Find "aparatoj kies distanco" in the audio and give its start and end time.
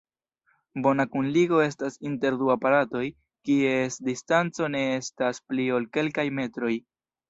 2.55-4.75